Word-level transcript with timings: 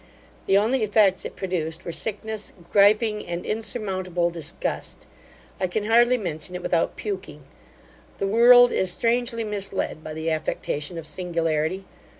The 0.47 0.57
only 0.57 0.81
effects 0.81 1.25
it 1.25 1.35
produced 1.35 1.85
were 1.85 1.91
sickness, 1.91 2.53
griping, 2.71 3.23
and 3.27 3.45
insurmountable 3.45 4.31
disgust. 4.31 5.05
I 5.59 5.67
can 5.67 5.83
hardly 5.85 6.17
mention 6.17 6.55
it 6.55 6.63
without 6.63 6.95
puking. 6.95 7.43
The 8.17 8.25
world 8.25 8.71
is 8.71 8.91
strangely 8.91 9.43
misled 9.43 10.03
by 10.03 10.15
the 10.15 10.31
affectation 10.31 10.97
of 10.97 11.05
singularity. 11.05 11.85